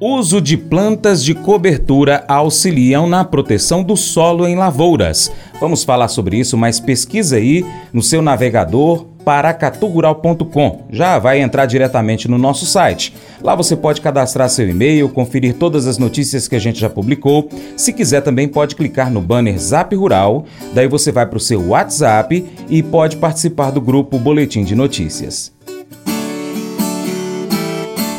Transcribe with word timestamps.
Uso 0.00 0.40
de 0.40 0.56
plantas 0.56 1.24
de 1.24 1.34
cobertura 1.34 2.24
auxiliam 2.28 3.08
na 3.08 3.24
proteção 3.24 3.82
do 3.82 3.96
solo 3.96 4.46
em 4.46 4.54
lavouras. 4.54 5.30
Vamos 5.60 5.82
falar 5.82 6.06
sobre 6.06 6.38
isso, 6.38 6.56
mas 6.56 6.78
pesquisa 6.78 7.36
aí 7.36 7.66
no 7.92 8.00
seu 8.00 8.22
navegador 8.22 9.06
paracatugural.com. 9.24 10.86
Já 10.90 11.18
vai 11.18 11.40
entrar 11.40 11.66
diretamente 11.66 12.28
no 12.28 12.38
nosso 12.38 12.64
site. 12.64 13.12
Lá 13.42 13.56
você 13.56 13.76
pode 13.76 14.00
cadastrar 14.00 14.48
seu 14.48 14.68
e-mail, 14.68 15.08
conferir 15.08 15.54
todas 15.54 15.86
as 15.86 15.98
notícias 15.98 16.46
que 16.46 16.56
a 16.56 16.60
gente 16.60 16.78
já 16.78 16.88
publicou. 16.88 17.48
Se 17.76 17.92
quiser 17.92 18.22
também 18.22 18.46
pode 18.46 18.76
clicar 18.76 19.10
no 19.10 19.20
banner 19.20 19.58
Zap 19.58 19.94
Rural, 19.94 20.44
daí 20.74 20.86
você 20.86 21.10
vai 21.10 21.26
para 21.26 21.38
o 21.38 21.40
seu 21.40 21.68
WhatsApp 21.68 22.46
e 22.70 22.82
pode 22.82 23.16
participar 23.16 23.70
do 23.70 23.80
grupo 23.80 24.16
Boletim 24.16 24.62
de 24.62 24.74
Notícias. 24.74 25.57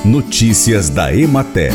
Notícias 0.05 0.89
da 0.89 1.13
Emater. 1.13 1.73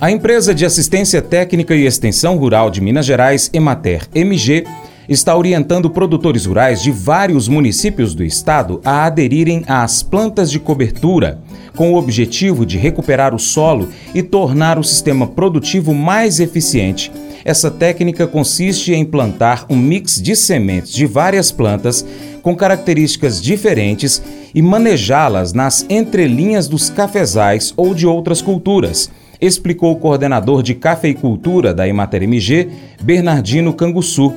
A 0.00 0.08
empresa 0.08 0.54
de 0.54 0.64
assistência 0.64 1.20
técnica 1.20 1.74
e 1.74 1.86
extensão 1.86 2.36
rural 2.36 2.70
de 2.70 2.80
Minas 2.80 3.04
Gerais, 3.04 3.50
Emater 3.52 4.06
MG, 4.14 4.64
está 5.08 5.36
orientando 5.36 5.90
produtores 5.90 6.46
rurais 6.46 6.80
de 6.80 6.92
vários 6.92 7.48
municípios 7.48 8.14
do 8.14 8.22
estado 8.22 8.80
a 8.84 9.06
aderirem 9.06 9.64
às 9.66 10.04
plantas 10.04 10.52
de 10.52 10.60
cobertura, 10.60 11.40
com 11.74 11.92
o 11.92 11.96
objetivo 11.96 12.64
de 12.64 12.78
recuperar 12.78 13.34
o 13.34 13.38
solo 13.38 13.88
e 14.14 14.22
tornar 14.22 14.78
o 14.78 14.84
sistema 14.84 15.26
produtivo 15.26 15.92
mais 15.92 16.38
eficiente. 16.38 17.10
Essa 17.44 17.70
técnica 17.70 18.26
consiste 18.26 18.94
em 18.94 19.04
plantar 19.04 19.66
um 19.68 19.76
mix 19.76 20.20
de 20.20 20.34
sementes 20.34 20.92
de 20.92 21.04
várias 21.04 21.52
plantas 21.52 22.04
com 22.40 22.56
características 22.56 23.40
diferentes 23.40 24.22
e 24.54 24.62
manejá-las 24.62 25.52
nas 25.52 25.84
entrelinhas 25.90 26.66
dos 26.66 26.88
cafezais 26.88 27.74
ou 27.76 27.94
de 27.94 28.06
outras 28.06 28.40
culturas, 28.40 29.10
explicou 29.40 29.92
o 29.92 29.96
coordenador 29.96 30.62
de 30.62 30.74
cafeicultura 30.74 31.74
da 31.74 31.86
Emater 31.86 32.22
MG, 32.22 32.68
Bernardino 33.02 33.74
Canguçu. 33.74 34.32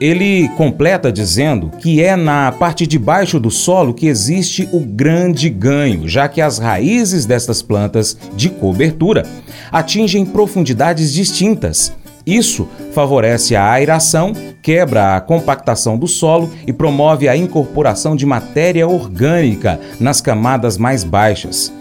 Ele 0.00 0.48
completa 0.56 1.10
dizendo 1.10 1.70
que 1.78 2.02
é 2.02 2.16
na 2.16 2.52
parte 2.52 2.86
de 2.86 2.98
baixo 2.98 3.40
do 3.40 3.50
solo 3.50 3.94
que 3.94 4.06
existe 4.06 4.68
o 4.72 4.80
grande 4.80 5.48
ganho, 5.48 6.06
já 6.08 6.28
que 6.28 6.40
as 6.40 6.58
raízes 6.58 7.24
destas 7.24 7.62
plantas 7.62 8.16
de 8.36 8.50
cobertura 8.50 9.26
atingem 9.72 10.26
profundidades 10.26 11.14
distintas. 11.14 11.92
Isso 12.26 12.68
favorece 12.92 13.54
a 13.54 13.70
aeração, 13.70 14.32
quebra 14.60 15.14
a 15.16 15.20
compactação 15.20 15.96
do 15.96 16.08
solo 16.08 16.50
e 16.66 16.72
promove 16.72 17.28
a 17.28 17.36
incorporação 17.36 18.16
de 18.16 18.26
matéria 18.26 18.88
orgânica 18.88 19.78
nas 20.00 20.20
camadas 20.20 20.76
mais 20.76 21.04
baixas. 21.04 21.72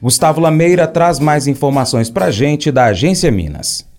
Gustavo 0.00 0.40
Lameira 0.40 0.86
traz 0.86 1.18
mais 1.18 1.46
informações 1.46 2.08
para 2.08 2.26
a 2.26 2.30
gente 2.30 2.72
da 2.72 2.86
Agência 2.86 3.30
Minas. 3.30 3.89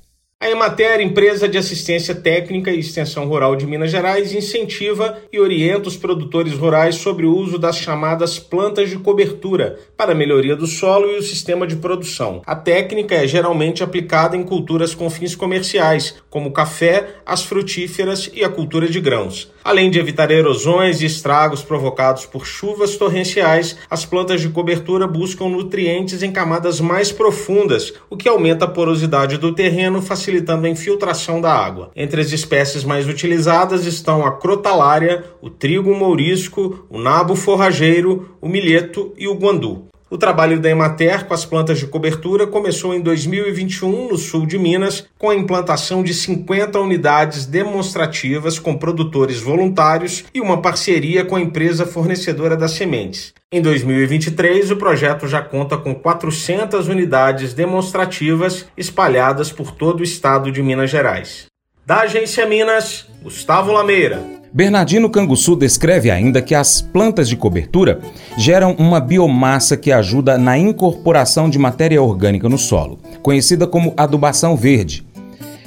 A 0.43 0.49
Emater, 0.49 0.99
empresa 1.01 1.47
de 1.47 1.55
assistência 1.55 2.15
técnica 2.15 2.71
e 2.71 2.79
extensão 2.79 3.27
rural 3.27 3.55
de 3.55 3.67
Minas 3.67 3.91
Gerais, 3.91 4.33
incentiva 4.33 5.19
e 5.31 5.39
orienta 5.39 5.87
os 5.87 5.95
produtores 5.95 6.53
rurais 6.53 6.95
sobre 6.95 7.27
o 7.27 7.37
uso 7.37 7.59
das 7.59 7.77
chamadas 7.77 8.39
plantas 8.39 8.89
de 8.89 8.97
cobertura 8.97 9.77
para 9.95 10.13
a 10.13 10.15
melhoria 10.15 10.55
do 10.55 10.65
solo 10.65 11.11
e 11.11 11.19
o 11.19 11.21
sistema 11.21 11.67
de 11.67 11.75
produção. 11.75 12.41
A 12.43 12.55
técnica 12.55 13.13
é 13.13 13.27
geralmente 13.27 13.83
aplicada 13.83 14.35
em 14.35 14.41
culturas 14.41 14.95
com 14.95 15.11
fins 15.11 15.35
comerciais, 15.35 16.15
como 16.27 16.49
o 16.49 16.51
café, 16.51 17.17
as 17.23 17.43
frutíferas 17.43 18.27
e 18.33 18.43
a 18.43 18.49
cultura 18.49 18.89
de 18.89 18.99
grãos. 18.99 19.51
Além 19.63 19.91
de 19.91 19.99
evitar 19.99 20.31
erosões 20.31 21.01
e 21.01 21.05
estragos 21.05 21.61
provocados 21.61 22.25
por 22.25 22.47
chuvas 22.47 22.97
torrenciais, 22.97 23.77
as 23.87 24.05
plantas 24.05 24.41
de 24.41 24.49
cobertura 24.49 25.05
buscam 25.05 25.49
nutrientes 25.49 26.23
em 26.23 26.31
camadas 26.31 26.81
mais 26.81 27.11
profundas, 27.11 27.93
o 28.09 28.17
que 28.17 28.27
aumenta 28.27 28.65
a 28.65 28.67
porosidade 28.67 29.37
do 29.37 29.53
terreno, 29.53 30.01
facilitando 30.01 30.30
a 30.37 30.69
infiltração 30.69 31.41
da 31.41 31.53
água. 31.53 31.91
Entre 31.95 32.21
as 32.21 32.31
espécies 32.31 32.83
mais 32.83 33.07
utilizadas 33.07 33.85
estão 33.85 34.25
a 34.25 34.31
crotalária, 34.31 35.23
o 35.41 35.49
trigo 35.49 35.93
mourisco, 35.93 36.85
o 36.89 36.99
nabo 36.99 37.35
forrageiro, 37.35 38.35
o 38.39 38.47
milheto 38.47 39.13
e 39.17 39.27
o 39.27 39.35
guandu. 39.35 39.91
O 40.11 40.17
trabalho 40.17 40.59
da 40.59 40.69
Emater 40.69 41.25
com 41.25 41.33
as 41.33 41.45
plantas 41.45 41.79
de 41.79 41.87
cobertura 41.87 42.45
começou 42.45 42.93
em 42.93 42.99
2021 42.99 44.09
no 44.09 44.17
sul 44.17 44.45
de 44.45 44.59
Minas, 44.59 45.07
com 45.17 45.29
a 45.29 45.35
implantação 45.35 46.03
de 46.03 46.13
50 46.13 46.77
unidades 46.81 47.45
demonstrativas 47.45 48.59
com 48.59 48.75
produtores 48.75 49.39
voluntários 49.39 50.25
e 50.33 50.41
uma 50.41 50.61
parceria 50.61 51.23
com 51.23 51.37
a 51.37 51.41
empresa 51.41 51.85
fornecedora 51.85 52.57
das 52.57 52.71
sementes. 52.71 53.33
Em 53.49 53.61
2023, 53.61 54.71
o 54.71 54.75
projeto 54.75 55.29
já 55.29 55.41
conta 55.41 55.77
com 55.77 55.95
400 55.95 56.89
unidades 56.89 57.53
demonstrativas 57.53 58.65
espalhadas 58.75 59.49
por 59.49 59.71
todo 59.71 60.01
o 60.01 60.03
estado 60.03 60.51
de 60.51 60.61
Minas 60.61 60.89
Gerais. 60.89 61.45
Da 61.85 62.01
Agência 62.01 62.45
Minas, 62.45 63.07
Gustavo 63.23 63.71
Lameira. 63.71 64.40
Bernardino 64.53 65.09
Canguçu 65.09 65.55
descreve 65.55 66.11
ainda 66.11 66.41
que 66.41 66.53
as 66.53 66.81
plantas 66.81 67.29
de 67.29 67.37
cobertura 67.37 68.01
geram 68.37 68.75
uma 68.77 68.99
biomassa 68.99 69.77
que 69.77 69.93
ajuda 69.93 70.37
na 70.37 70.57
incorporação 70.57 71.49
de 71.49 71.57
matéria 71.57 72.03
orgânica 72.03 72.49
no 72.49 72.57
solo, 72.57 72.99
conhecida 73.21 73.65
como 73.65 73.93
adubação 73.95 74.57
verde. 74.57 75.05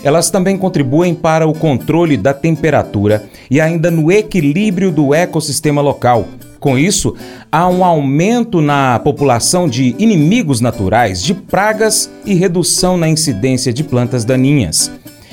Elas 0.02 0.28
também 0.28 0.58
contribuem 0.58 1.14
para 1.14 1.48
o 1.48 1.54
controle 1.54 2.18
da 2.18 2.34
temperatura 2.34 3.24
e 3.50 3.58
ainda 3.58 3.90
no 3.90 4.12
equilíbrio 4.12 4.92
do 4.92 5.14
ecossistema 5.14 5.80
local. 5.80 6.28
Com 6.60 6.78
isso, 6.78 7.16
há 7.50 7.66
um 7.66 7.82
aumento 7.82 8.60
na 8.60 8.98
população 8.98 9.66
de 9.66 9.94
inimigos 9.98 10.60
naturais, 10.60 11.22
de 11.22 11.32
pragas 11.32 12.10
e 12.26 12.34
redução 12.34 12.98
na 12.98 13.08
incidência 13.08 13.72
de 13.72 13.82
plantas 13.82 14.26
daninhas. 14.26 14.90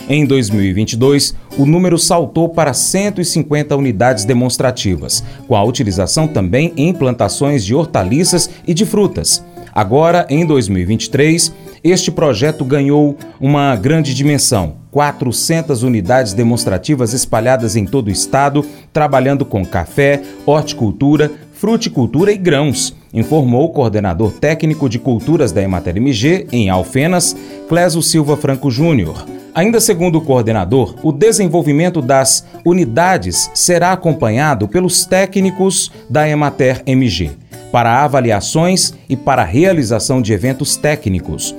Em 0.10 0.26
2022, 0.26 1.36
o 1.58 1.66
número 1.66 1.98
saltou 1.98 2.50
para 2.50 2.74
150 2.74 3.76
unidades 3.76 4.26
demonstrativas, 4.26 5.24
com 5.48 5.56
a 5.56 5.64
utilização 5.64 6.28
também 6.28 6.74
em 6.78 6.94
plantações 6.94 7.64
de 7.64 7.76
hortaliças 7.76 8.50
e 8.66 8.74
de 8.74 8.86
frutas. 8.86 9.44
Agora, 9.74 10.26
em 10.30 10.46
2023, 10.46 11.54
este 11.84 12.12
projeto 12.12 12.66
ganhou 12.66 13.18
uma 13.40 13.76
grande 13.76 14.14
dimensão: 14.14 14.76
400 14.92 15.84
unidades 15.84 16.34
demonstrativas 16.34 17.14
espalhadas 17.14 17.76
em 17.76 17.86
todo 17.86 18.08
o 18.08 18.12
estado, 18.12 18.66
trabalhando 18.92 19.46
com 19.46 19.66
café, 19.66 20.22
horticultura, 20.46 21.32
fruticultura 21.54 22.32
e 22.32 22.38
grãos, 22.38 22.96
informou 23.14 23.66
o 23.66 23.70
coordenador 23.70 24.32
técnico 24.34 24.90
de 24.90 25.00
culturas 25.00 25.52
da 25.52 25.62
Emater 25.62 25.96
MG 25.98 26.48
em 26.52 26.70
Alfenas, 26.70 27.36
Clésio 27.70 28.02
Silva 28.02 28.36
Franco 28.36 28.70
Júnior. 28.70 29.41
Ainda 29.54 29.82
segundo 29.82 30.18
o 30.18 30.22
coordenador, 30.22 30.96
o 31.04 31.12
desenvolvimento 31.12 32.02
das 32.02 32.46
unidades 32.66 33.52
será 33.54 33.92
acompanhado 33.92 34.68
pelos 34.68 35.06
técnicos 35.06 35.92
da 36.10 36.28
Emater 36.28 36.82
MG 36.86 37.32
para 37.72 38.04
avaliações 38.04 38.94
e 39.10 39.16
para 39.16 39.44
realização 39.44 40.22
de 40.22 40.34
eventos 40.34 40.78
técnicos. 40.78 41.56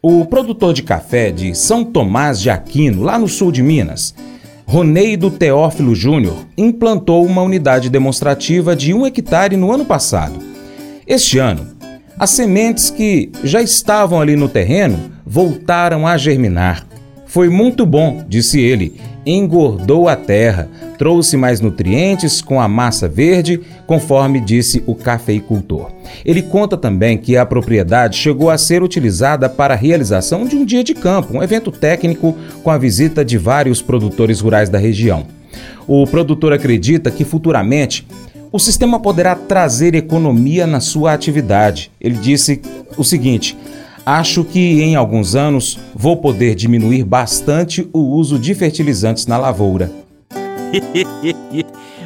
O 0.00 0.24
produtor 0.24 0.72
de 0.72 0.82
café 0.82 1.30
de 1.30 1.54
São 1.54 1.84
Tomás 1.84 2.40
de 2.40 2.48
Aquino, 2.48 3.02
lá 3.02 3.18
no 3.18 3.28
sul 3.28 3.50
de 3.50 3.62
Minas, 3.62 4.14
Roneido 4.66 5.30
Teófilo 5.30 5.94
Júnior, 5.94 6.36
implantou 6.56 7.24
uma 7.24 7.42
unidade 7.42 7.90
demonstrativa 7.90 8.74
de 8.74 8.92
um 8.94 9.06
hectare 9.06 9.56
no 9.56 9.72
ano 9.72 9.84
passado. 9.84 10.38
Este 11.06 11.38
ano, 11.38 11.68
as 12.18 12.30
sementes 12.30 12.90
que 12.90 13.30
já 13.44 13.60
estavam 13.60 14.20
ali 14.20 14.36
no 14.36 14.48
terreno 14.48 15.10
voltaram 15.24 16.06
a 16.06 16.16
germinar. 16.16 16.86
Foi 17.26 17.48
muito 17.48 17.84
bom, 17.84 18.24
disse 18.28 18.60
ele. 18.60 18.94
Engordou 19.26 20.08
a 20.08 20.14
terra, 20.14 20.68
trouxe 20.96 21.36
mais 21.36 21.60
nutrientes 21.60 22.40
com 22.40 22.60
a 22.60 22.68
massa 22.68 23.08
verde, 23.08 23.60
conforme 23.86 24.40
disse 24.40 24.82
o 24.86 24.94
cafeicultor. 24.94 25.90
Ele 26.24 26.40
conta 26.40 26.76
também 26.76 27.18
que 27.18 27.36
a 27.36 27.44
propriedade 27.44 28.16
chegou 28.16 28.48
a 28.48 28.56
ser 28.56 28.82
utilizada 28.82 29.48
para 29.48 29.74
a 29.74 29.76
realização 29.76 30.46
de 30.46 30.54
um 30.54 30.64
dia 30.64 30.84
de 30.84 30.94
campo, 30.94 31.36
um 31.36 31.42
evento 31.42 31.72
técnico 31.72 32.36
com 32.62 32.70
a 32.70 32.78
visita 32.78 33.24
de 33.24 33.36
vários 33.36 33.82
produtores 33.82 34.40
rurais 34.40 34.68
da 34.68 34.78
região. 34.78 35.26
O 35.88 36.06
produtor 36.06 36.52
acredita 36.52 37.10
que 37.10 37.24
futuramente 37.24 38.06
o 38.52 38.58
sistema 38.58 39.00
poderá 39.00 39.34
trazer 39.34 39.94
economia 39.94 40.66
na 40.66 40.80
sua 40.80 41.12
atividade. 41.12 41.90
Ele 42.00 42.16
disse 42.16 42.60
o 42.96 43.04
seguinte: 43.04 43.56
Acho 44.06 44.44
que 44.44 44.80
em 44.82 44.94
alguns 44.94 45.34
anos 45.34 45.80
vou 45.92 46.16
poder 46.16 46.54
diminuir 46.54 47.02
bastante 47.02 47.88
o 47.92 47.98
uso 47.98 48.38
de 48.38 48.54
fertilizantes 48.54 49.26
na 49.26 49.36
lavoura. 49.36 49.90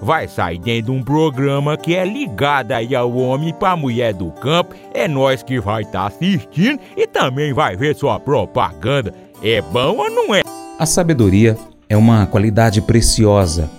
vai 0.00 0.28
sair 0.28 0.58
dentro 0.58 0.92
de 0.92 0.98
um 0.98 1.02
programa 1.02 1.76
que 1.76 1.94
é 1.94 2.04
ligado 2.04 2.72
aí 2.72 2.94
ao 2.94 3.12
homem 3.14 3.52
para 3.52 3.72
a 3.72 3.76
mulher 3.76 4.14
do 4.14 4.30
campo. 4.30 4.74
É 4.94 5.06
nós 5.08 5.42
que 5.42 5.60
vai 5.60 5.82
estar 5.82 6.00
tá 6.00 6.06
assistindo 6.06 6.80
e 6.96 7.06
também 7.06 7.52
vai 7.52 7.76
ver 7.76 7.94
sua 7.94 8.18
propaganda. 8.18 9.12
É 9.42 9.60
bom 9.60 9.96
ou 9.96 10.10
não 10.10 10.34
é? 10.34 10.42
A 10.78 10.86
sabedoria 10.86 11.56
é 11.88 11.96
uma 11.96 12.26
qualidade 12.26 12.80
preciosa 12.80 13.70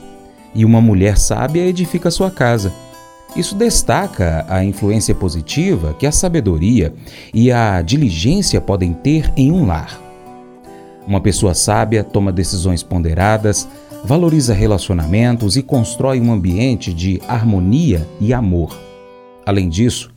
e 0.54 0.66
uma 0.66 0.81
mulher 0.81 1.18
sábia 1.18 1.66
edifica 1.66 2.12
sua 2.12 2.31
casa. 2.31 2.74
Isso 3.36 3.56
destaca 3.56 4.45
a 4.50 4.63
influência 4.63 5.13
positiva 5.13 5.94
que 5.94 6.07
a 6.07 6.12
sabedoria 6.12 6.94
e 7.33 7.51
a 7.51 7.81
diligência 7.81 8.60
podem 8.60 8.94
ter 8.94 9.31
em 9.38 9.51
um 9.51 9.68
lar. 9.68 10.00
Uma 11.06 11.21
pessoa 11.21 11.54
sábia 11.54 12.04
toma 12.04 12.31
decisões 12.31 12.81
ponderadas, 12.83 13.68
valoriza 14.04 14.54
relacionamentos 14.54 15.56
e 15.56 15.63
constrói 15.63 16.19
um 16.19 16.31
ambiente 16.31 16.94
de 16.94 17.22
harmonia 17.28 18.07
e 18.19 18.34
amor. 18.34 18.78
Além 19.46 19.69
disso, 19.69 20.12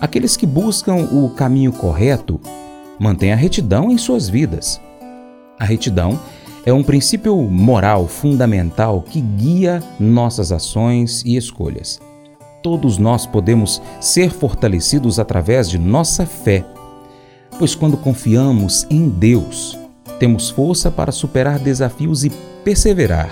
aqueles 0.00 0.36
que 0.36 0.46
buscam 0.46 1.08
o 1.12 1.30
caminho 1.30 1.72
correto 1.72 2.40
mantêm 2.98 3.32
a 3.32 3.36
retidão 3.36 3.90
em 3.90 3.98
suas 3.98 4.28
vidas. 4.28 4.80
A 5.58 5.64
retidão 5.64 6.18
é 6.64 6.72
um 6.72 6.82
princípio 6.82 7.36
moral 7.36 8.08
fundamental 8.08 9.02
que 9.02 9.20
guia 9.20 9.82
nossas 10.00 10.50
ações 10.50 11.22
e 11.24 11.36
escolhas. 11.36 12.00
Todos 12.62 12.98
nós 12.98 13.26
podemos 13.26 13.80
ser 14.00 14.30
fortalecidos 14.30 15.20
através 15.20 15.70
de 15.70 15.78
nossa 15.78 16.26
fé, 16.26 16.64
pois 17.58 17.74
quando 17.74 17.96
confiamos 17.96 18.86
em 18.90 19.08
Deus, 19.08 19.78
temos 20.18 20.50
força 20.50 20.90
para 20.90 21.12
superar 21.12 21.58
desafios 21.58 22.24
e 22.24 22.32
perseverar. 22.66 23.30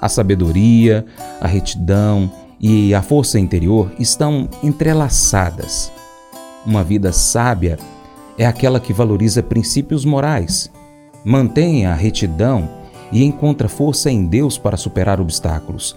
A 0.00 0.08
sabedoria, 0.08 1.06
a 1.40 1.46
retidão 1.46 2.28
e 2.60 2.92
a 2.92 3.00
força 3.00 3.38
interior 3.38 3.92
estão 4.00 4.48
entrelaçadas. 4.64 5.92
Uma 6.66 6.82
vida 6.82 7.12
sábia 7.12 7.78
é 8.36 8.44
aquela 8.44 8.80
que 8.80 8.92
valoriza 8.92 9.44
princípios 9.44 10.04
morais, 10.04 10.72
mantém 11.24 11.86
a 11.86 11.94
retidão 11.94 12.68
e 13.12 13.22
encontra 13.22 13.68
força 13.68 14.10
em 14.10 14.26
Deus 14.26 14.58
para 14.58 14.76
superar 14.76 15.20
obstáculos. 15.20 15.96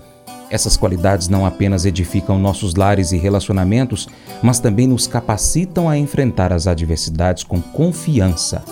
Essas 0.52 0.78
qualidades 0.78 1.28
não 1.28 1.48
apenas 1.48 1.84
edificam 1.84 2.38
nossos 2.38 2.76
lares 2.76 3.12
e 3.12 3.18
relacionamentos, 3.18 4.08
mas 4.44 4.60
também 4.60 4.86
nos 4.86 5.08
capacitam 5.08 5.90
a 5.90 5.98
enfrentar 5.98 6.54
as 6.54 6.68
adversidades 6.68 7.44
com 7.44 7.60
confiança. 7.60 8.64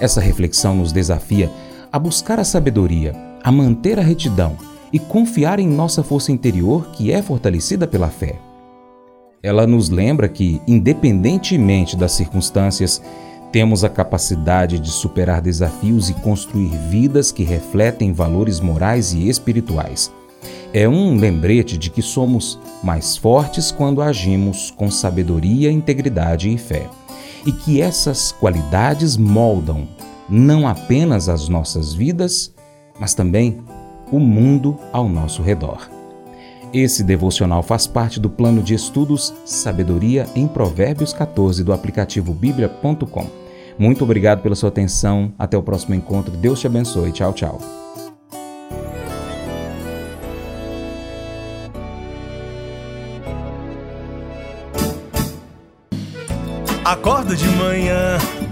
Essa 0.00 0.22
reflexão 0.22 0.74
nos 0.74 0.90
desafia 0.90 1.50
a 1.94 1.98
buscar 2.00 2.40
a 2.40 2.44
sabedoria, 2.44 3.14
a 3.40 3.52
manter 3.52 4.00
a 4.00 4.02
retidão 4.02 4.56
e 4.92 4.98
confiar 4.98 5.60
em 5.60 5.68
nossa 5.68 6.02
força 6.02 6.32
interior 6.32 6.88
que 6.90 7.12
é 7.12 7.22
fortalecida 7.22 7.86
pela 7.86 8.08
fé. 8.08 8.34
Ela 9.40 9.64
nos 9.64 9.90
lembra 9.90 10.28
que, 10.28 10.60
independentemente 10.66 11.96
das 11.96 12.10
circunstâncias, 12.10 13.00
temos 13.52 13.84
a 13.84 13.88
capacidade 13.88 14.80
de 14.80 14.90
superar 14.90 15.40
desafios 15.40 16.10
e 16.10 16.14
construir 16.14 16.76
vidas 16.90 17.30
que 17.30 17.44
refletem 17.44 18.12
valores 18.12 18.58
morais 18.58 19.12
e 19.12 19.28
espirituais. 19.28 20.12
É 20.72 20.88
um 20.88 21.16
lembrete 21.16 21.78
de 21.78 21.90
que 21.90 22.02
somos 22.02 22.58
mais 22.82 23.16
fortes 23.16 23.70
quando 23.70 24.02
agimos 24.02 24.72
com 24.72 24.90
sabedoria, 24.90 25.70
integridade 25.70 26.52
e 26.52 26.58
fé, 26.58 26.88
e 27.46 27.52
que 27.52 27.80
essas 27.80 28.32
qualidades 28.32 29.16
moldam 29.16 29.86
não 30.28 30.66
apenas 30.66 31.28
as 31.28 31.48
nossas 31.48 31.92
vidas, 31.92 32.52
mas 32.98 33.14
também 33.14 33.62
o 34.10 34.18
mundo 34.18 34.78
ao 34.92 35.08
nosso 35.08 35.42
redor. 35.42 35.88
Esse 36.72 37.04
devocional 37.04 37.62
faz 37.62 37.86
parte 37.86 38.18
do 38.18 38.28
plano 38.28 38.60
de 38.60 38.74
estudos 38.74 39.32
Sabedoria 39.44 40.26
em 40.34 40.46
Provérbios 40.48 41.12
14 41.12 41.62
do 41.62 41.72
aplicativo 41.72 42.34
bíblia.com. 42.34 43.44
Muito 43.78 44.02
obrigado 44.04 44.42
pela 44.42 44.54
sua 44.54 44.68
atenção. 44.70 45.32
Até 45.38 45.56
o 45.56 45.62
próximo 45.62 45.94
encontro. 45.94 46.36
Deus 46.36 46.60
te 46.60 46.66
abençoe. 46.66 47.12
Tchau, 47.12 47.32
tchau. 47.32 47.60
Acordo 56.84 57.34
de 57.34 57.48
manhã 57.48 58.18